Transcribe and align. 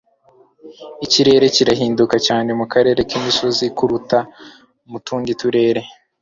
Ikirere 1.05 1.45
kirahinduka 1.55 2.15
cyane 2.27 2.49
mukarere 2.59 3.01
k'imisozi 3.09 3.65
kuruta 3.77 4.19
mu 4.89 4.97
tundi 5.05 5.31
turere 5.41 5.81